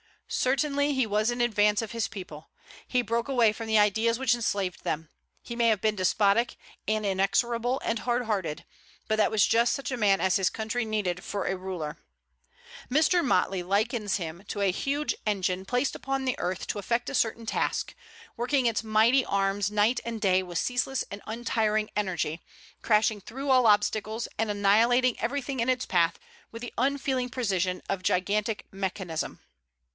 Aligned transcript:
Certainly 0.27 0.93
he 0.93 1.05
was 1.05 1.29
in 1.29 1.41
advance 1.41 1.81
of 1.81 1.91
his 1.91 2.07
people; 2.07 2.49
he 2.87 3.01
broke 3.03 3.27
away 3.27 3.51
from 3.53 3.67
the 3.67 3.77
ideas 3.77 4.17
which 4.17 4.33
enslaved 4.33 4.83
them. 4.83 5.09
He 5.43 5.57
may 5.57 5.67
have 5.67 5.81
been 5.81 5.95
despotic, 5.97 6.55
and 6.87 7.05
inexorable, 7.05 7.81
and 7.83 7.99
hard 7.99 8.25
hearted; 8.25 8.65
but 9.09 9.17
that 9.17 9.29
was 9.29 9.45
just 9.45 9.73
such 9.73 9.91
a 9.91 9.97
man 9.97 10.21
as 10.21 10.37
his 10.37 10.49
country 10.49 10.85
needed 10.85 11.23
for 11.23 11.45
a 11.45 11.57
ruler. 11.57 11.97
Mr. 12.89 13.23
Motley 13.23 13.61
likens 13.61 14.15
him 14.15 14.41
to 14.47 14.61
"a 14.61 14.71
huge 14.71 15.13
engine, 15.25 15.65
placed 15.65 15.95
upon 15.95 16.23
the 16.25 16.39
earth 16.39 16.65
to 16.67 16.79
effect 16.79 17.09
a 17.09 17.13
certain 17.13 17.45
task, 17.45 17.93
working 18.37 18.65
its 18.65 18.85
mighty 18.85 19.25
arms 19.25 19.69
night 19.69 19.99
and 20.05 20.21
day 20.21 20.41
with 20.41 20.57
ceaseless 20.57 21.03
and 21.11 21.21
untiring 21.27 21.91
energy, 21.95 22.41
crashing 22.81 23.19
through 23.21 23.51
all 23.51 23.67
obstacles, 23.67 24.29
and 24.39 24.49
annihilating 24.49 25.19
everything 25.19 25.59
in 25.59 25.69
its 25.69 25.85
path 25.85 26.17
with 26.51 26.61
the 26.61 26.73
unfeeling 26.77 27.29
precision 27.29 27.83
of 27.89 28.01
gigantic 28.01 28.65
mechanism." 28.71 29.41